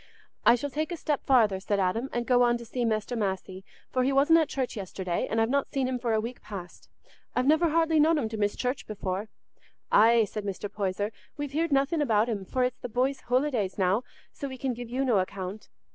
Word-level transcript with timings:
"I 0.47 0.55
shall 0.55 0.71
take 0.71 0.91
a 0.91 0.97
step 0.97 1.23
farther," 1.27 1.59
said 1.59 1.79
Adam, 1.79 2.09
"and 2.11 2.25
go 2.25 2.41
on 2.41 2.57
to 2.57 2.65
see 2.65 2.85
Mester 2.85 3.15
Massey, 3.15 3.63
for 3.91 4.01
he 4.03 4.11
wasn't 4.11 4.39
at 4.39 4.49
church 4.49 4.75
yesterday, 4.75 5.27
and 5.29 5.39
I've 5.39 5.47
not 5.51 5.71
seen 5.71 5.87
him 5.87 5.99
for 5.99 6.13
a 6.15 6.19
week 6.19 6.41
past. 6.41 6.89
I've 7.35 7.45
never 7.45 7.69
hardly 7.69 7.99
known 7.99 8.17
him 8.17 8.27
to 8.29 8.37
miss 8.37 8.55
church 8.55 8.87
before." 8.87 9.29
"Aye," 9.91 10.23
said 10.23 10.43
Mr. 10.43 10.73
Poyser, 10.73 11.11
"we've 11.37 11.51
heared 11.51 11.71
nothing 11.71 12.01
about 12.01 12.29
him, 12.29 12.45
for 12.45 12.63
it's 12.63 12.79
the 12.79 12.89
boys' 12.89 13.21
hollodays 13.27 13.77
now, 13.77 14.01
so 14.33 14.47
we 14.47 14.57
can 14.57 14.73
give 14.73 14.89
you 14.89 15.05
no 15.05 15.19
account." 15.19 15.69